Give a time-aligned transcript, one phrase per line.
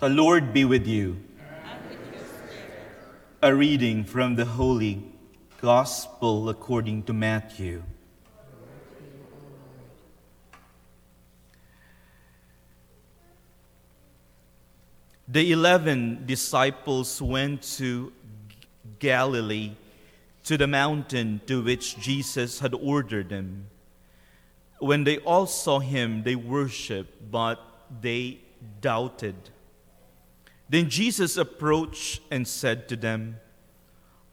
[0.00, 1.22] The Lord be with you.
[3.40, 5.04] A reading from the Holy
[5.60, 7.84] Gospel according to Matthew.
[15.28, 18.12] The eleven disciples went to
[18.98, 19.76] Galilee,
[20.42, 23.66] to the mountain to which Jesus had ordered them.
[24.80, 27.60] When they all saw him, they worshiped, but
[28.02, 28.40] they
[28.80, 29.36] doubted.
[30.68, 33.40] Then Jesus approached and said to them,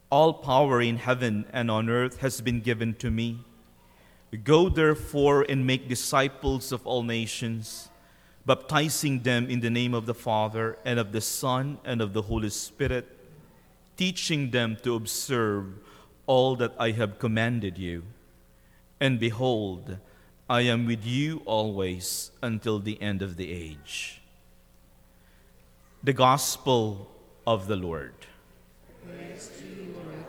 [0.09, 3.39] All power in heaven and on earth has been given to me.
[4.44, 7.89] Go therefore and make disciples of all nations,
[8.45, 12.22] baptizing them in the name of the Father and of the Son and of the
[12.23, 13.05] Holy Spirit,
[13.98, 15.66] teaching them to observe
[16.27, 18.03] all that I have commanded you.
[19.02, 19.98] And behold,
[20.50, 24.20] I am with you always until the end of the age.
[26.04, 27.12] The Gospel
[27.45, 28.16] of the Lord.
[29.06, 30.25] Praise you, Lord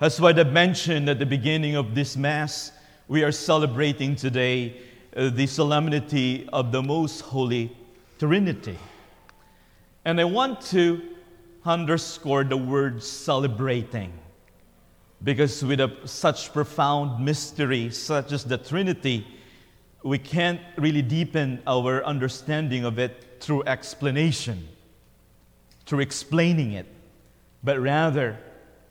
[0.00, 2.70] As what I mentioned at the beginning of this Mass,
[3.08, 4.76] we are celebrating today
[5.16, 7.76] uh, the solemnity of the Most Holy
[8.20, 8.78] Trinity.
[10.04, 11.09] And I want to
[11.64, 14.12] underscore the word celebrating
[15.22, 19.26] because with a, such profound mystery, such as the Trinity,
[20.02, 24.66] we can't really deepen our understanding of it through explanation,
[25.84, 26.86] through explaining it,
[27.62, 28.38] but rather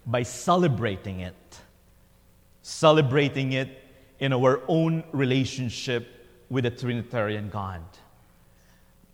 [0.05, 1.35] by celebrating it.
[2.61, 3.83] Celebrating it
[4.19, 6.07] in our own relationship
[6.49, 7.81] with the Trinitarian God.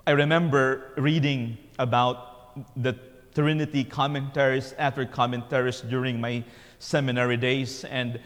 [0.06, 2.98] I remember reading about the
[3.36, 6.44] Trinity commentaries after commentaries during my
[6.80, 8.20] seminary days, and,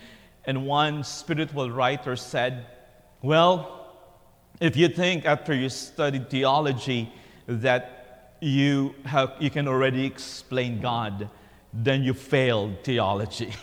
[0.46, 2.68] and one spiritual writer said,
[3.24, 3.96] Well,
[4.62, 7.12] if you think after you studied theology
[7.48, 11.28] that you, have, you can already explain God,
[11.74, 13.54] then you failed theology.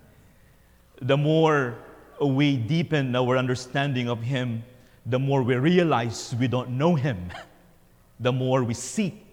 [1.00, 1.78] the more
[2.20, 4.62] we deepen our understanding of Him,
[5.06, 7.30] the more we realize we don't know Him,
[8.20, 9.29] the more we seek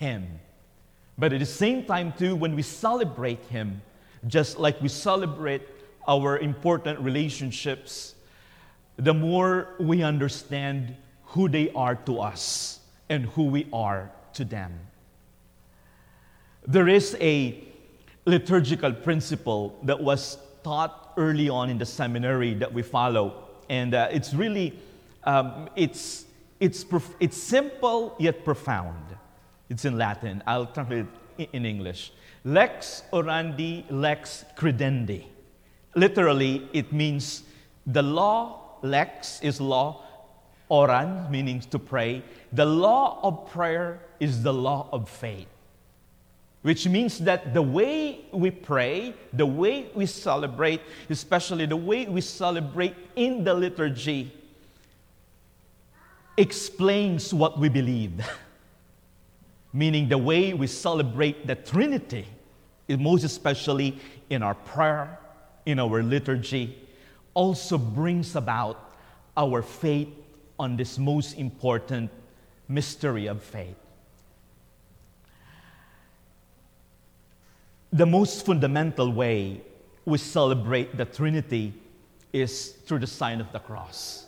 [0.00, 0.40] Him.
[1.18, 3.82] But at the same time, too, when we celebrate Him,
[4.26, 5.60] just like we celebrate
[6.08, 8.14] our important relationships,
[8.96, 10.96] the more we understand
[11.26, 14.72] who they are to us and who we are to them.
[16.66, 17.62] There is a
[18.24, 24.08] liturgical principle that was taught early on in the seminary that we follow, and uh,
[24.10, 24.78] it's really
[25.24, 26.24] um, it's
[26.58, 29.04] it's prof- it's simple yet profound.
[29.70, 30.42] It's in Latin.
[30.46, 31.06] I'll translate
[31.38, 32.12] it in English.
[32.44, 35.24] Lex orandi, lex credendi.
[35.94, 37.44] Literally, it means
[37.86, 38.76] the law.
[38.82, 40.02] Lex is law.
[40.68, 42.22] Oran meaning to pray.
[42.52, 45.48] The law of prayer is the law of faith
[46.62, 52.20] which means that the way we pray, the way we celebrate, especially the way we
[52.20, 54.30] celebrate in the liturgy,
[56.36, 58.12] explains what we believe.
[59.72, 62.26] Meaning, the way we celebrate the Trinity,
[62.88, 63.98] most especially
[64.28, 65.18] in our prayer,
[65.66, 66.76] in our liturgy,
[67.34, 68.92] also brings about
[69.36, 70.08] our faith
[70.58, 72.10] on this most important
[72.68, 73.76] mystery of faith.
[77.92, 79.60] the most fundamental way
[80.04, 81.72] we celebrate the Trinity
[82.32, 84.26] is through the sign of the cross.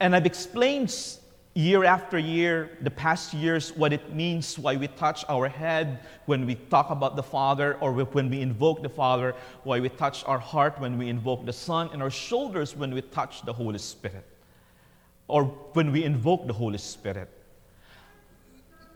[0.00, 0.94] And I've explained
[1.58, 6.46] year after year, the past years, what it means, why we touch our head when
[6.46, 10.38] we talk about the Father, or when we invoke the Father, why we touch our
[10.38, 14.24] heart when we invoke the Son, and our shoulders when we touch the Holy Spirit,
[15.26, 17.28] or when we invoke the Holy Spirit.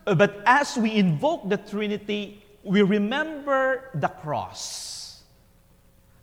[0.07, 5.23] Uh, but as we invoke the Trinity, we remember the cross.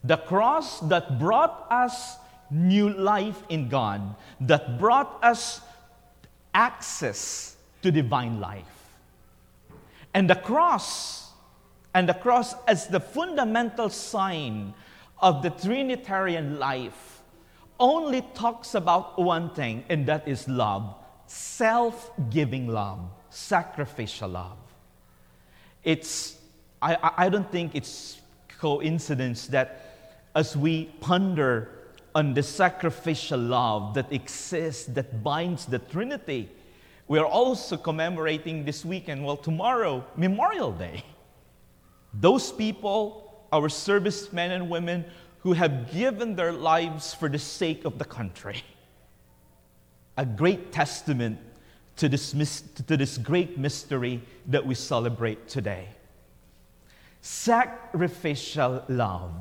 [0.06, 2.16] The cross that brought us
[2.50, 5.60] new life in God, that brought us
[6.54, 8.66] access to divine life.
[10.14, 11.32] And the cross,
[11.94, 14.74] and the cross as the fundamental sign
[15.20, 17.22] of the Trinitarian life,
[17.80, 20.96] only talks about one thing, and that is love
[21.30, 23.00] self giving love,
[23.30, 24.58] sacrificial love.
[25.84, 26.38] It's,
[26.82, 28.20] I, I don't think it's
[28.58, 31.70] coincidence that as we ponder
[32.16, 36.50] on the sacrificial love that exists, that binds the Trinity,
[37.10, 41.04] We are also commemorating this weekend, well, tomorrow, Memorial Day.
[42.14, 45.06] Those people, our servicemen and women
[45.40, 48.62] who have given their lives for the sake of the country.
[50.18, 51.40] A great testament
[51.96, 52.32] to this,
[52.86, 55.88] to this great mystery that we celebrate today.
[57.22, 59.32] Sacrificial love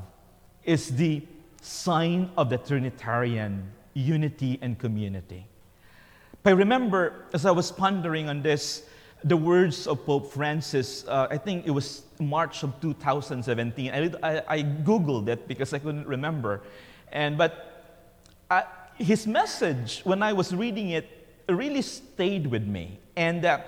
[0.65, 1.23] is the
[1.61, 5.47] sign of the Trinitarian unity and community.
[6.43, 8.85] But I remember as I was pondering on this,
[9.25, 13.91] the words of Pope Francis, uh, I think it was March of 2017.
[13.91, 16.63] I, I, I, Googled it because I couldn't remember.
[17.11, 17.97] And, but
[18.49, 18.63] uh,
[18.97, 21.09] his message, when I was reading it,
[21.49, 23.61] really stayed with me and uh,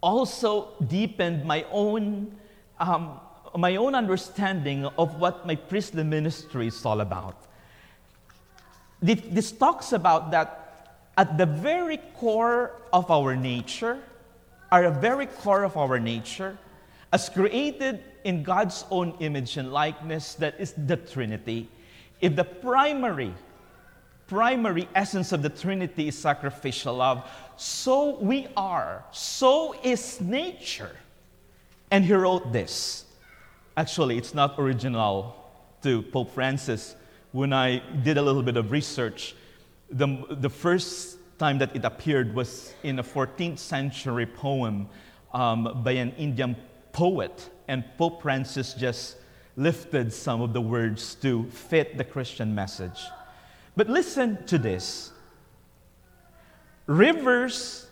[0.00, 2.36] also deepened my own,
[2.78, 3.18] um,
[3.56, 7.36] my own understanding of what my priestly ministry is all about.
[9.00, 13.98] This talks about that at the very core of our nature,
[14.72, 16.58] at the very core of our nature,
[17.12, 21.68] as created in God's own image and likeness, that is the Trinity.
[22.20, 23.32] If the primary,
[24.26, 30.96] primary essence of the Trinity is sacrificial love, so we are, so is nature.
[31.90, 33.04] And he wrote this.
[33.76, 35.34] Actually, it's not original
[35.82, 36.94] to Pope Francis.
[37.32, 39.34] When I did a little bit of research,
[39.90, 44.88] the, the first time that it appeared was in a 14th century poem
[45.32, 46.54] um, by an Indian
[46.92, 49.16] poet, and Pope Francis just
[49.56, 53.00] lifted some of the words to fit the Christian message.
[53.76, 55.10] But listen to this
[56.86, 57.88] rivers,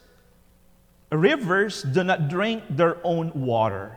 [1.11, 3.97] rivers do not drink their own water,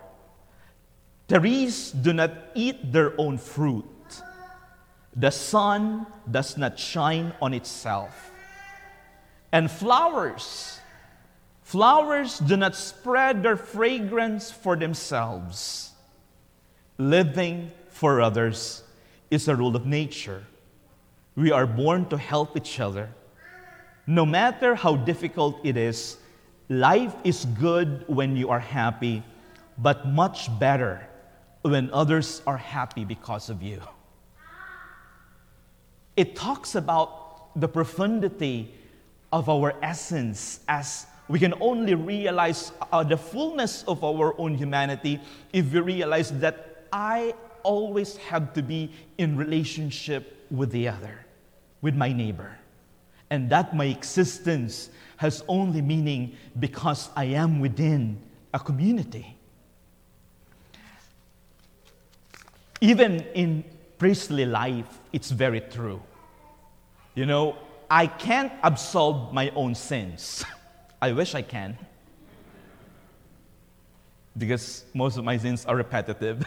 [1.28, 3.86] trees do not eat their own fruit,
[5.16, 8.32] the sun does not shine on itself
[9.56, 10.82] and flowers.
[11.64, 15.92] Flowers do not spread their fragrance for themselves.
[16.98, 18.84] Living for others
[19.32, 20.44] is a rule of nature.
[21.38, 23.10] We are born to help each other.
[24.06, 26.18] No matter how difficult it is,
[26.68, 29.24] life is good when you are happy,
[29.78, 31.08] but much better
[31.70, 33.82] when others are happy because of you.
[36.16, 38.72] It talks about the profundity
[39.34, 45.20] of our essence as we can only realize uh, the fullness of our own humanity
[45.54, 47.34] if we realize that I
[47.64, 51.26] always have to be in relationship with the other,
[51.82, 52.56] with my neighbor.
[53.32, 58.22] And that my existence has only meaning because I am within
[58.54, 59.36] a community.
[62.86, 63.64] Even in
[63.98, 66.00] priestly life, it's very true.
[67.16, 67.58] You know,
[67.90, 70.46] I can't absolve my own sins.
[71.02, 71.80] I wish I can.
[74.38, 76.46] Because most of my sins are repetitive.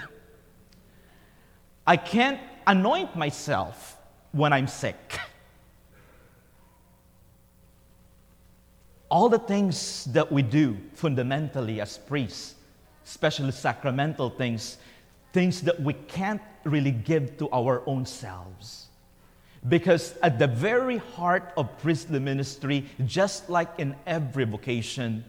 [1.86, 2.38] I can't
[2.68, 3.96] anoint myself
[4.30, 5.18] when I'm sick.
[9.10, 12.54] All the things that we do fundamentally as priests,
[13.04, 14.78] especially sacramental things,
[15.32, 18.88] things that we can't really give to our own selves
[19.66, 25.24] because at the very heart of priestly ministry, just like in every vocation,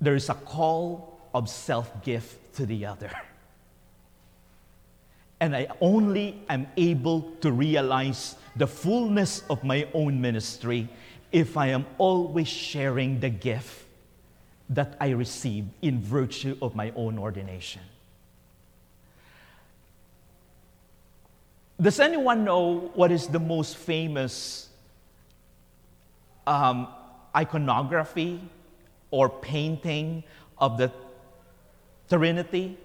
[0.00, 3.10] there is a call of self gift to the other.
[5.40, 10.88] And I only am able to realize the fullness of my own ministry
[11.32, 13.86] if I am always sharing the gift
[14.68, 17.82] that I receive in virtue of my own ordination.
[21.80, 24.68] Does anyone know what is the most famous
[26.46, 26.88] um,
[27.34, 28.40] iconography
[29.10, 30.24] or painting
[30.58, 30.92] of the
[32.10, 32.76] Trinity?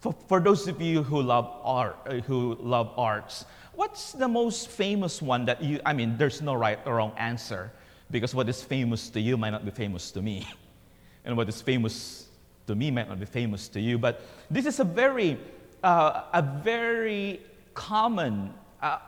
[0.00, 3.44] For, for those of you who love art, uh, who love arts,
[3.74, 5.80] what's the most famous one that you?
[5.86, 7.70] I mean, there's no right or wrong answer
[8.10, 10.46] because what is famous to you might not be famous to me,
[11.24, 12.26] and what is famous
[12.66, 13.96] to me might not be famous to you.
[13.96, 15.38] But this is a very
[15.84, 17.40] uh, a very
[17.74, 18.98] common, uh,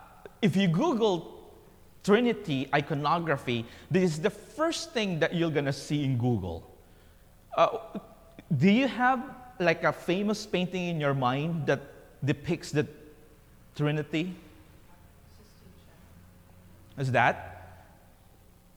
[0.43, 1.33] if you Google
[2.05, 6.71] Trinity iconography, this is the first thing that you're going to see in Google.
[7.57, 7.79] Uh,
[8.57, 9.25] do you have
[9.59, 11.81] like a famous painting in your mind that
[12.25, 12.87] depicts the
[13.75, 14.37] Trinity?
[16.99, 17.87] Is that?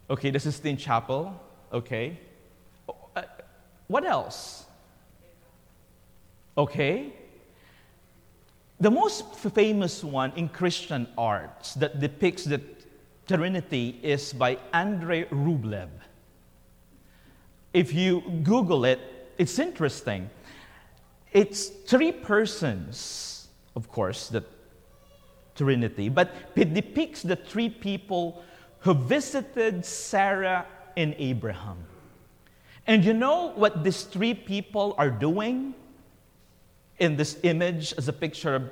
[0.10, 1.40] Okay, the Sistine Chapel.
[1.72, 2.18] Okay.
[3.16, 3.24] Uh,
[3.88, 4.66] what else?
[6.58, 7.14] Okay.
[8.82, 12.62] The most famous one in Christian arts that depicts the
[13.28, 15.90] Trinity is by Andrei Rublev.
[17.74, 19.00] If you Google it,
[19.38, 20.30] it's interesting.
[21.34, 24.46] It's three persons, of course, the
[25.56, 28.42] Trinity, but it depicts the three people
[28.80, 31.84] who visited Sarah and Abraham.
[32.88, 35.76] And you know what these three people are doing
[37.00, 38.70] in this image as a picture of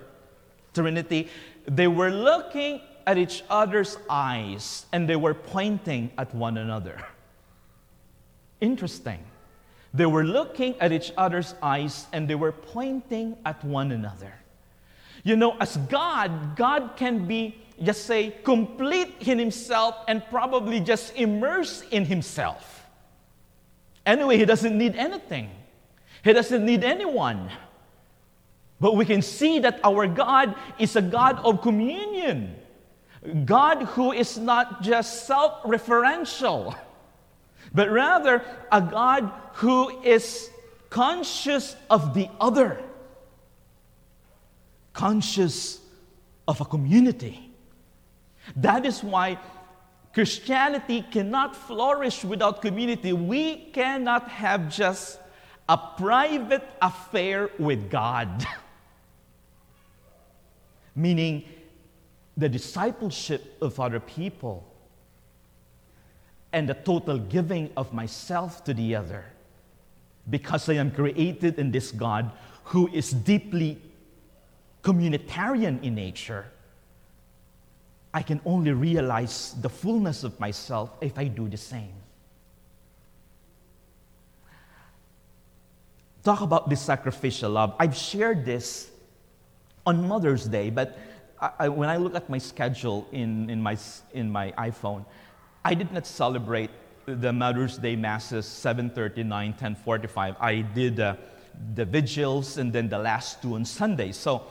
[0.74, 1.30] Trinity?
[1.66, 6.98] They were looking at each other's eyes and they were pointing at one another.
[8.60, 9.20] Interesting.
[9.94, 14.34] They were looking at each other's eyes and they were pointing at one another.
[15.24, 21.16] You know, as God, God can be, just say, complete in Himself and probably just
[21.16, 22.86] immerse in Himself.
[24.06, 25.50] Anyway, He doesn't need anything,
[26.24, 27.50] He doesn't need anyone.
[28.80, 32.56] But we can see that our God is a God of communion.
[33.46, 36.76] God who is not just self referential,
[37.74, 40.50] but rather a God who is
[40.90, 42.80] conscious of the other,
[44.94, 45.80] conscious
[46.48, 47.52] of a community.
[48.56, 49.40] That is why
[50.14, 53.12] Christianity cannot flourish without community.
[53.12, 55.20] We cannot have just
[55.68, 58.46] a private affair with God.
[60.98, 61.44] Meaning,
[62.36, 64.66] the discipleship of other people
[66.52, 69.26] and the total giving of myself to the other
[70.28, 72.32] because I am created in this God
[72.64, 73.80] who is deeply
[74.84, 76.48] communitarian in nature.
[78.12, 81.94] I can only realize the fullness of myself if I do the same.
[86.24, 87.76] Talk about this sacrificial love.
[87.80, 88.90] I've shared this
[89.88, 91.00] on Mother's Day, but
[91.40, 93.78] I, I, when I look at my schedule in, in, my,
[94.14, 95.06] in my iPhone,
[95.64, 96.70] I did not celebrate
[97.06, 100.36] the Mother's Day masses 7:39, 10:45.
[100.42, 101.16] I did uh,
[101.74, 104.12] the vigils and then the last two on Sunday.
[104.12, 104.44] So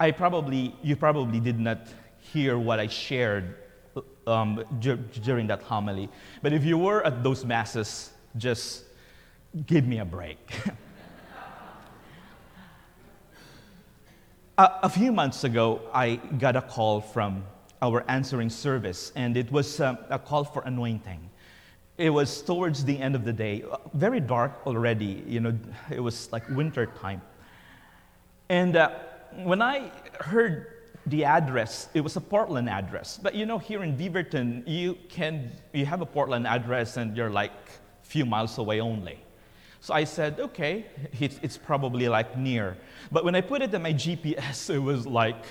[0.00, 1.86] I probably you probably did not
[2.32, 3.54] hear what I shared
[4.26, 4.64] um,
[5.22, 6.08] during that homily.
[6.42, 8.84] But if you were at those masses, just
[9.66, 10.40] give me a break.
[14.56, 17.42] A, few months ago, I got a call from
[17.82, 21.28] our answering service, and it was uh, a call for anointing.
[21.98, 25.58] It was towards the end of the day, uh, very dark already, you know,
[25.90, 27.20] it was like winter time.
[28.48, 28.90] And uh,
[29.42, 30.68] when I heard
[31.06, 33.18] the address, it was a Portland address.
[33.20, 37.30] But you know, here in Beaverton, you can, you have a Portland address and you're
[37.30, 37.50] like
[38.04, 39.18] a few miles away only.
[39.84, 40.86] So I said, okay,
[41.20, 42.78] it's probably like near.
[43.12, 45.44] But when I put it in my GPS, it was like,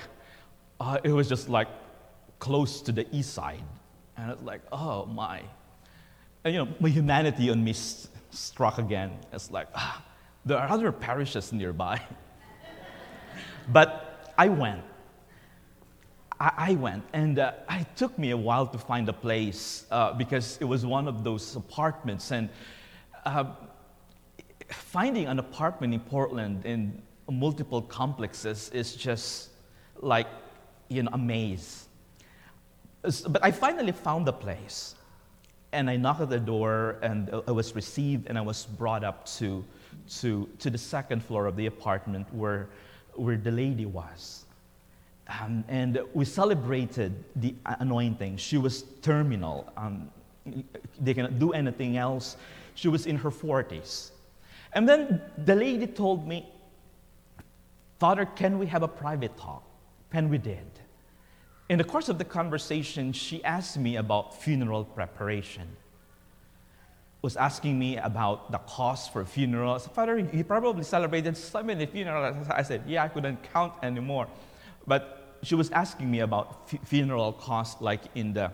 [0.80, 1.68] uh, it was just like
[2.40, 3.62] close to the east side.
[4.18, 5.44] And it's like, oh my.
[6.44, 9.12] And you know, my humanity on me st- struck again.
[9.32, 10.04] It's like, ah,
[10.46, 12.02] there are other parishes nearby.
[13.72, 14.82] but I went.
[16.40, 20.12] I, I went, and uh, it took me a while to find a place uh,
[20.12, 22.32] because it was one of those apartments.
[22.32, 22.50] And
[23.26, 23.46] uh,
[24.74, 29.50] finding an apartment in Portland in multiple complexes is just
[30.02, 30.28] like,
[30.90, 31.88] you know, a maze.
[33.02, 34.96] But I finally found the place.
[35.72, 39.26] And I knocked at the door, and I was received, and I was brought up
[39.38, 39.66] to,
[40.20, 42.70] to, to the second floor of the apartment where,
[43.14, 44.46] where the lady was.
[45.28, 48.38] Um, and we celebrated the anointing.
[48.38, 49.72] She was terminal.
[49.76, 50.12] Um,
[51.00, 52.38] they cannot do anything else.
[52.76, 54.12] She was in her 40s.
[54.74, 56.50] And then the lady told me,
[58.00, 59.64] Father, can we have a private talk?
[60.12, 60.68] And we did.
[61.70, 65.78] In the course of the conversation, she asked me about funeral preparation.
[67.22, 69.76] Was asking me about the cost for funeral.
[69.76, 72.50] I said, Father, you probably celebrated so many funerals.
[72.50, 74.28] I said, Yeah, I couldn't count anymore.
[74.86, 78.52] But she was asking me about f- funeral costs, like in the,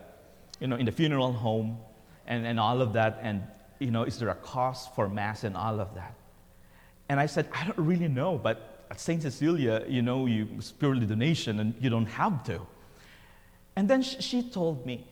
[0.60, 1.80] you know, in the funeral home
[2.28, 3.20] and, and all of that.
[3.24, 3.42] And
[3.80, 6.14] you know, is there a cost for Mass and all of that?
[7.08, 9.22] And I said, I don't really know, but at St.
[9.22, 12.62] Cecilia, you know, you, it's purely donation and you don't have to.
[13.76, 15.08] And then she told me,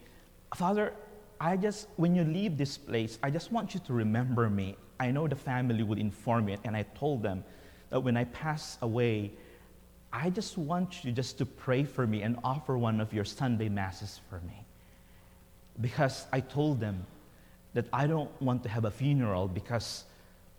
[0.56, 0.94] Father,
[1.40, 4.76] I just, when you leave this place, I just want you to remember me.
[5.00, 7.44] I know the family will inform me, and I told them
[7.90, 9.32] that when I pass away,
[10.12, 13.70] I just want you just to pray for me and offer one of your Sunday
[13.70, 14.66] masses for me.
[15.80, 17.06] Because I told them,
[17.78, 20.06] that I don't want to have a funeral because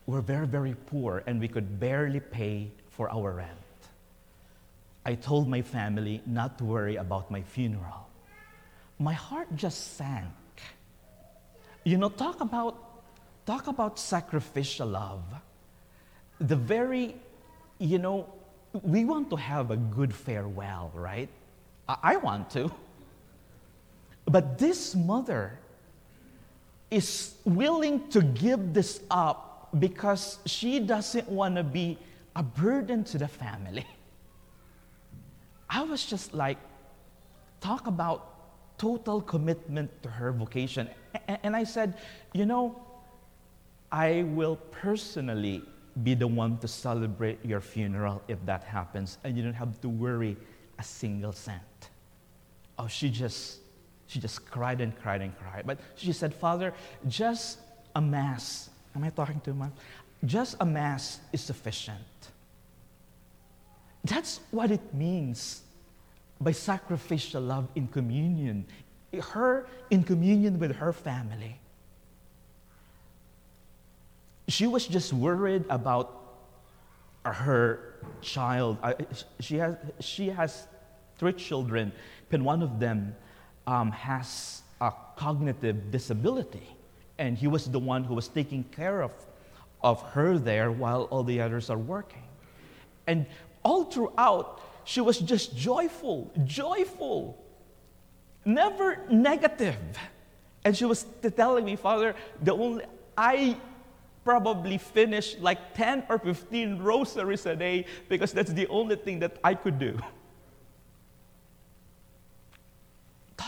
[0.06, 3.58] we're very, very poor and we could barely pay for our rent.
[5.04, 8.06] I told my family not to worry about my funeral.
[9.00, 10.30] My heart just sank.
[11.82, 12.78] You know, talk about
[13.46, 15.24] talk about sacrificial love.
[16.38, 17.16] The very,
[17.80, 18.32] you know,
[18.84, 21.30] we want to have a good farewell, right?
[21.88, 22.70] I, I want to.
[24.24, 25.58] But this mother
[26.90, 31.98] is willing to give this up because she doesn't want to be
[32.34, 33.86] a burden to the family.
[35.68, 36.56] I was just like,
[37.60, 40.88] talk about total commitment to her vocation.
[41.42, 41.98] And I said,
[42.32, 42.80] you know,
[43.92, 45.62] I will personally
[46.02, 49.88] be the one to celebrate your funeral if that happens, and you don't have to
[49.88, 50.36] worry
[50.78, 51.90] a single cent.
[52.78, 53.58] Oh, she just,
[54.08, 55.64] she just cried and cried and cried.
[55.66, 56.72] But she said, Father,
[57.06, 57.58] just
[57.94, 58.70] a mass.
[58.96, 59.72] Am I talking to mom?
[60.24, 61.98] Just a mass is sufficient.
[64.02, 65.62] That's what it means
[66.40, 68.66] by sacrificial love in communion.
[69.32, 71.60] Her in communion with her family.
[74.48, 76.14] She was just worried about
[77.26, 78.78] her child.
[79.40, 80.66] She has, she has
[81.18, 81.92] three children,
[82.32, 83.14] and one of them
[83.68, 86.66] um, has a cognitive disability.
[87.18, 89.12] And he was the one who was taking care of,
[89.82, 92.22] of her there while all the others are working.
[93.06, 93.26] And
[93.62, 97.44] all throughout, she was just joyful, joyful,
[98.46, 99.76] never negative.
[100.64, 101.04] And she was
[101.36, 102.84] telling me, Father, the only
[103.18, 103.58] I
[104.24, 109.36] probably finish like 10 or 15 rosaries a day because that's the only thing that
[109.44, 109.98] I could do.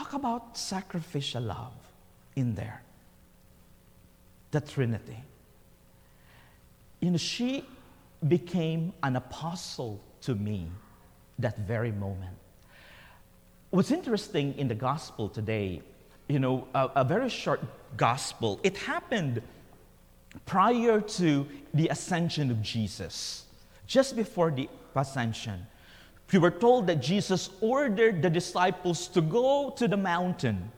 [0.01, 1.75] Talk about sacrificial love
[2.35, 2.81] in there.
[4.51, 5.19] The Trinity.
[7.01, 7.67] You know, she
[8.27, 10.71] became an apostle to me
[11.39, 12.35] that very moment.
[13.69, 15.83] What's interesting in the gospel today,
[16.29, 17.61] you know, a, a very short
[17.99, 19.43] gospel, it happened
[20.47, 23.45] prior to the ascension of Jesus,
[23.87, 25.67] just before the ascension.
[26.33, 30.71] We were told that Jesus ordered the disciples to go to the mountain.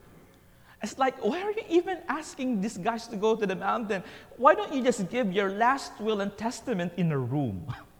[0.81, 4.03] It's like, why are you even asking these guys to go to the mountain?
[4.37, 7.73] Why don't you just give your last will and testament in a room?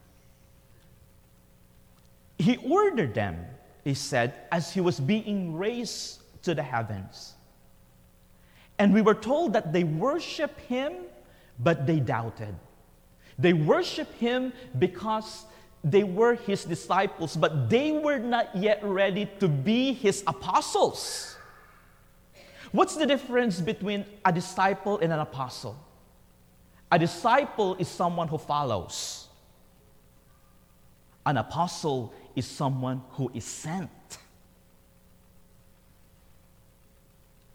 [2.37, 3.45] he ordered them,
[3.83, 7.33] he said, as he was being raised to the heavens.
[8.79, 10.93] And we were told that they worship him,
[11.59, 12.55] but they doubted.
[13.39, 15.45] They worship him because
[15.83, 21.35] they were his disciples, but they were not yet ready to be his apostles.
[22.71, 25.77] What's the difference between a disciple and an apostle?
[26.91, 29.27] A disciple is someone who follows.
[31.25, 33.89] An apostle is someone who is sent.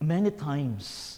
[0.01, 1.18] Many times,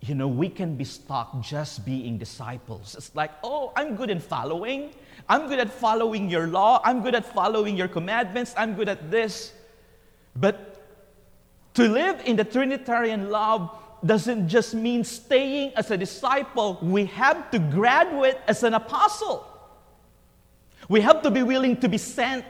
[0.00, 2.94] you know, we can be stuck just being disciples.
[2.96, 4.90] It's like, oh, I'm good in following.
[5.28, 6.80] I'm good at following your law.
[6.84, 8.54] I'm good at following your commandments.
[8.56, 9.52] I'm good at this.
[10.36, 10.82] But
[11.74, 13.70] to live in the Trinitarian love
[14.04, 16.78] doesn't just mean staying as a disciple.
[16.80, 19.46] We have to graduate as an apostle.
[20.88, 22.44] We have to be willing to be sent.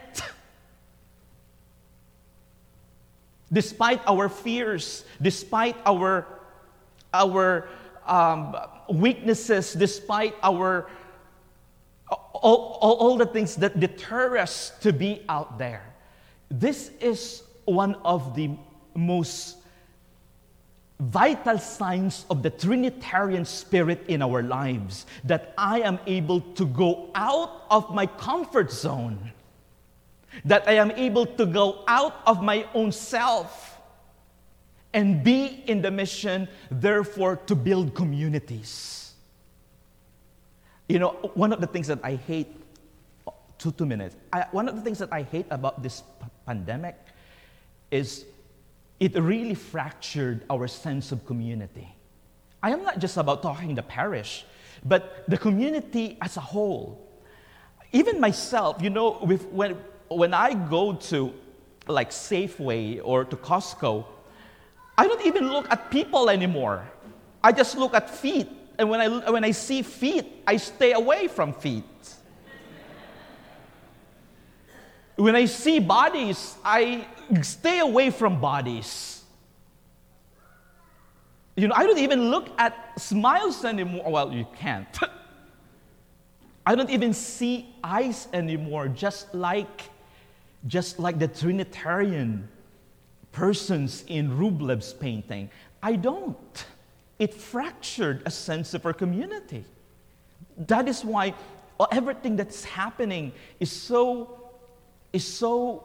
[3.50, 6.26] Despite our fears, despite our,
[7.12, 7.68] our
[8.06, 8.56] um,
[8.88, 10.88] weaknesses, despite our
[12.08, 15.82] all, all, all the things that deter us to be out there.
[16.50, 18.50] This is one of the
[18.94, 19.58] most
[21.00, 27.10] vital signs of the Trinitarian spirit in our lives that I am able to go
[27.14, 29.32] out of my comfort zone,
[30.44, 33.77] that I am able to go out of my own self
[34.98, 39.14] and be in the mission, therefore, to build communities.
[40.88, 42.48] You know, one of the things that I hate,
[43.58, 46.96] two, two minutes, I, one of the things that I hate about this p- pandemic
[47.92, 48.24] is
[48.98, 51.86] it really fractured our sense of community.
[52.60, 54.44] I am not just about talking the parish,
[54.84, 57.08] but the community as a whole.
[57.92, 61.32] Even myself, you know, with, when, when I go to
[61.86, 64.04] like Safeway or to Costco,
[64.98, 66.82] I don't even look at people anymore.
[67.42, 68.48] I just look at feet.
[68.78, 71.84] And when I, when I see feet, I stay away from feet.
[75.14, 77.06] When I see bodies, I
[77.42, 79.22] stay away from bodies.
[81.54, 84.02] You know, I don't even look at smiles anymore.
[84.04, 84.98] Oh, well, you can't.
[86.66, 89.82] I don't even see eyes anymore, just like,
[90.66, 92.48] just like the Trinitarian
[93.32, 95.50] persons in Rublev's painting.
[95.82, 96.64] I don't.
[97.18, 99.64] it fractured a sense of our community.
[100.56, 101.34] That is why
[101.92, 104.50] everything that's happening is so,
[105.12, 105.84] is so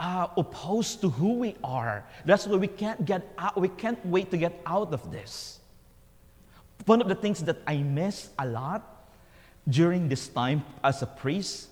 [0.00, 2.04] uh, opposed to who we are.
[2.24, 5.60] That's why we can't get out, we can't wait to get out of this.
[6.86, 9.08] One of the things that I miss a lot
[9.68, 11.68] during this time as a priest,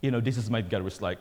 [0.00, 1.18] you know, this is my gut was like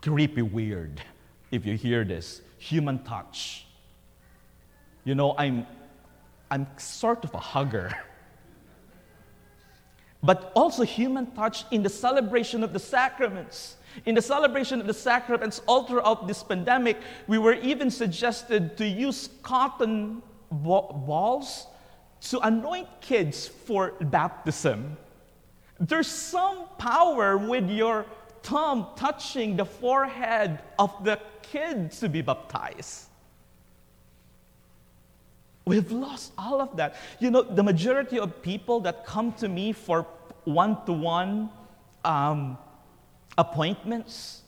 [0.00, 1.02] creepy weird
[1.50, 2.40] if you hear this.
[2.58, 3.66] Human touch.
[5.04, 5.66] You know, I'm
[6.50, 7.92] I'm sort of a hugger.
[10.22, 13.76] But also human touch in the celebration of the sacraments.
[14.04, 18.86] In the celebration of the sacraments all throughout this pandemic, we were even suggested to
[18.86, 21.66] use cotton balls
[22.28, 24.96] to anoint kids for baptism.
[25.80, 28.04] There's some power with your
[28.42, 33.06] thumb touching the forehead of the kid to be baptized.
[35.66, 36.96] We've lost all of that.
[37.20, 40.06] You know, the majority of people that come to me for
[40.44, 41.50] one to one
[43.38, 44.42] appointments,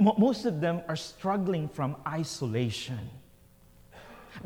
[0.00, 3.10] most of them are struggling from isolation.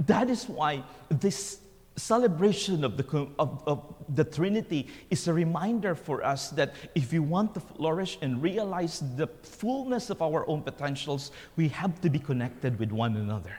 [0.07, 1.59] That is why this
[2.01, 7.19] celebration of the, of, of, the Trinity is a reminder for us that if we
[7.19, 12.19] want to flourish and realize the fullness of our own potentials, we have to be
[12.19, 13.57] connected with one another.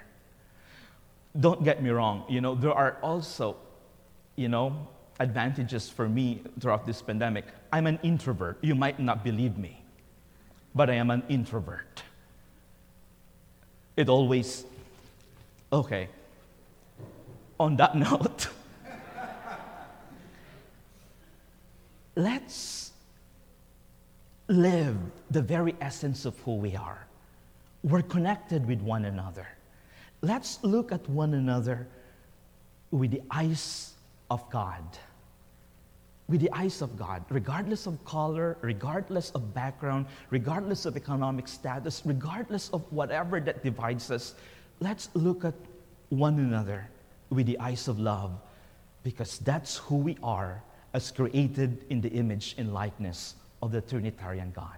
[1.40, 3.56] Don't get me wrong, you know, there are also,
[4.36, 4.88] you know,
[5.20, 7.46] advantages for me throughout this pandemic.
[7.72, 8.58] I'm an introvert.
[8.62, 9.82] You might not believe me,
[10.76, 12.04] but I am an introvert.
[13.96, 14.66] It always,
[15.72, 16.10] okay,
[17.62, 18.48] on that note,
[22.16, 22.92] let's
[24.48, 24.98] live
[25.30, 27.06] the very essence of who we are.
[27.84, 29.48] We're connected with one another.
[30.22, 31.88] Let's look at one another
[32.92, 33.94] with the eyes
[34.30, 34.84] of God.
[36.28, 42.02] With the eyes of God, regardless of color, regardless of background, regardless of economic status,
[42.06, 44.36] regardless of whatever that divides us,
[44.80, 45.56] let's look at
[46.10, 46.88] one another
[47.32, 48.40] with the eyes of love
[49.04, 50.62] because that's who we are
[50.94, 54.78] as created in the image and likeness of the Trinitarian God.